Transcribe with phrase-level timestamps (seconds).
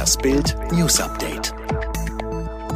[0.00, 1.52] Das Bild News Update.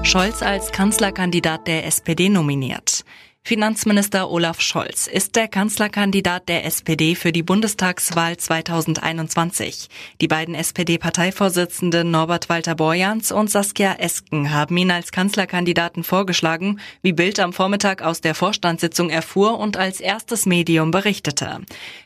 [0.03, 3.03] Scholz als Kanzlerkandidat der SPD nominiert.
[3.47, 9.91] Finanzminister Olaf Scholz ist der Kanzlerkandidat der SPD für die Bundestagswahl 2021.
[10.23, 17.13] Die beiden SPD-Parteivorsitzenden Norbert Walter Borjans und Saskia Esken haben ihn als Kanzlerkandidaten vorgeschlagen, wie
[17.13, 21.61] Bild am Vormittag aus der Vorstandssitzung erfuhr und als erstes Medium berichtete.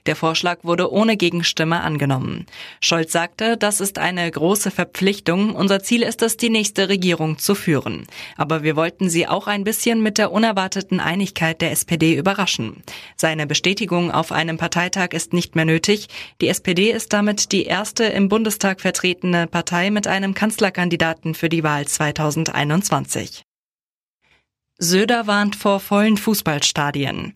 [0.07, 2.47] Der Vorschlag wurde ohne Gegenstimme angenommen.
[2.81, 5.55] Scholz sagte, das ist eine große Verpflichtung.
[5.55, 8.09] Unser Ziel ist es, die nächste Regierung zu führen.
[8.37, 12.83] Aber wir wollten sie auch ein bisschen mit der unerwarteten Einigkeit Einigkeit der SPD überraschen.
[13.17, 16.09] Seine Bestätigung auf einem Parteitag ist nicht mehr nötig.
[16.41, 21.63] Die SPD ist damit die erste im Bundestag vertretene Partei mit einem Kanzlerkandidaten für die
[21.63, 23.43] Wahl 2021.
[24.79, 27.35] Söder warnt vor vollen Fußballstadien.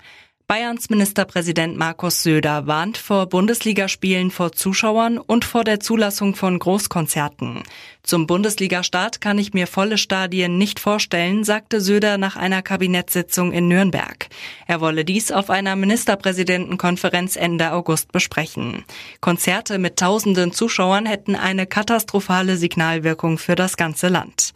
[0.53, 7.63] Bayerns Ministerpräsident Markus Söder warnt vor Bundesligaspielen vor Zuschauern und vor der Zulassung von Großkonzerten.
[8.03, 13.67] Zum Bundesligastart kann ich mir volle Stadien nicht vorstellen, sagte Söder nach einer Kabinettssitzung in
[13.67, 14.29] Nürnberg.
[14.67, 18.85] Er wolle dies auf einer Ministerpräsidentenkonferenz Ende August besprechen.
[19.23, 24.53] Konzerte mit tausenden Zuschauern hätten eine katastrophale Signalwirkung für das ganze Land.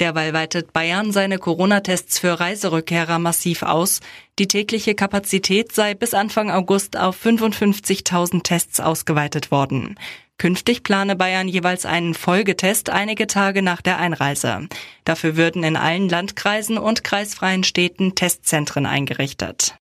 [0.00, 4.00] Derweil weitet Bayern seine Corona-Tests für Reiserückkehrer massiv aus.
[4.38, 9.96] Die tägliche Kapazität sei bis Anfang August auf 55.000 Tests ausgeweitet worden.
[10.36, 14.68] Künftig plane Bayern jeweils einen Folgetest einige Tage nach der Einreise.
[15.04, 19.76] Dafür würden in allen Landkreisen und kreisfreien Städten Testzentren eingerichtet.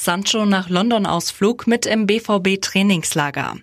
[0.00, 3.56] Sancho nach London Ausflug mit im BVB Trainingslager.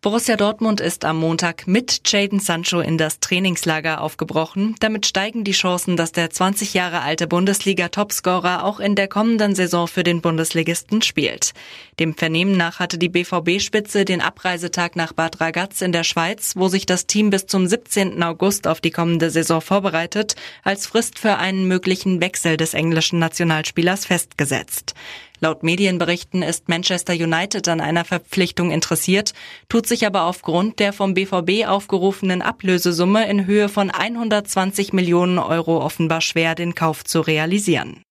[0.00, 4.76] Borussia Dortmund ist am Montag mit Jaden Sancho in das Trainingslager aufgebrochen.
[4.78, 9.88] Damit steigen die Chancen, dass der 20 Jahre alte Bundesliga-Topscorer auch in der kommenden Saison
[9.88, 11.52] für den Bundesligisten spielt.
[11.98, 16.68] Dem Vernehmen nach hatte die BVB-Spitze den Abreisetag nach Bad Ragaz in der Schweiz, wo
[16.68, 18.22] sich das Team bis zum 17.
[18.22, 24.06] August auf die kommende Saison vorbereitet, als Frist für einen möglichen Wechsel des englischen Nationalspielers
[24.06, 24.94] festgesetzt.
[25.40, 29.34] Laut Medienberichten ist Manchester United an einer Verpflichtung interessiert,
[29.68, 35.80] tut sich aber aufgrund der vom BVB aufgerufenen Ablösesumme in Höhe von 120 Millionen Euro
[35.82, 38.02] offenbar schwer, den Kauf zu realisieren.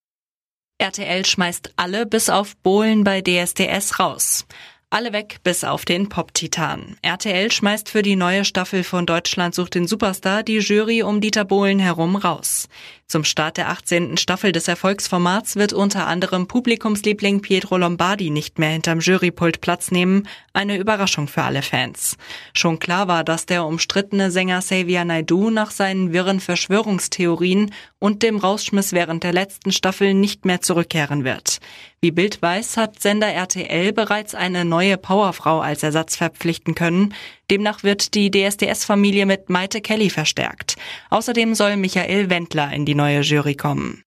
[0.79, 4.45] RTL schmeißt alle bis auf Bohlen bei DSDS raus.
[4.89, 6.95] Alle weg, bis auf den Pop-Titan.
[7.01, 11.43] RTL schmeißt für die neue Staffel von Deutschland sucht den Superstar die Jury um Dieter
[11.43, 12.69] Bohlen herum raus.
[13.05, 14.15] Zum Start der 18.
[14.15, 20.25] Staffel des Erfolgsformats wird unter anderem Publikumsliebling Pietro Lombardi nicht mehr hinterm Jurypult Platz nehmen.
[20.53, 22.15] Eine Überraschung für alle Fans.
[22.53, 28.37] Schon klar war, dass der umstrittene Sänger Xavier Naidoo nach seinen wirren Verschwörungstheorien und dem
[28.37, 31.59] Rausschmiss während der letzten Staffel nicht mehr zurückkehren wird.
[31.99, 37.13] Wie Bild weiß, hat Sender RTL bereits eine neue Powerfrau als Ersatz verpflichten können.
[37.49, 40.75] Demnach wird die DSDS-Familie mit Maite Kelly verstärkt.
[41.09, 44.03] Außerdem soll Michael Wendler in die neue Jury kommen.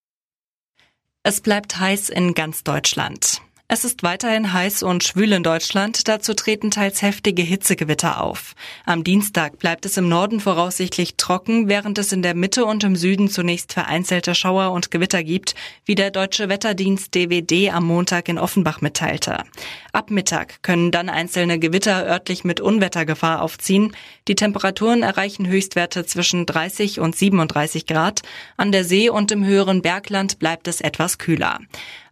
[1.23, 3.43] Es bleibt heiß in ganz Deutschland.
[3.73, 8.57] Es ist weiterhin heiß und schwül in Deutschland, dazu treten teils heftige Hitzegewitter auf.
[8.85, 12.97] Am Dienstag bleibt es im Norden voraussichtlich trocken, während es in der Mitte und im
[12.97, 15.55] Süden zunächst vereinzelte Schauer und Gewitter gibt,
[15.85, 19.45] wie der deutsche Wetterdienst DWD am Montag in Offenbach mitteilte.
[19.93, 23.95] Ab Mittag können dann einzelne Gewitter örtlich mit Unwettergefahr aufziehen.
[24.27, 28.23] Die Temperaturen erreichen Höchstwerte zwischen 30 und 37 Grad.
[28.57, 31.61] An der See und im höheren Bergland bleibt es etwas kühler.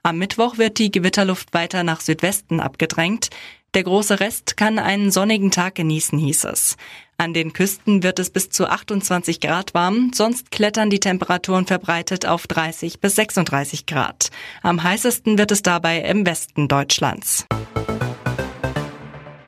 [0.03, 3.31] Am Mittwoch wird die Gewitterluft weiter nach Südwesten abgedrängt.
[3.75, 6.77] Der große Rest kann einen sonnigen Tag genießen, hieß es.
[7.19, 12.27] An den Küsten wird es bis zu 28 Grad warm, sonst klettern die Temperaturen verbreitet
[12.27, 14.31] auf 30 bis 36 Grad.
[14.63, 17.47] Am heißesten wird es dabei im Westen Deutschlands.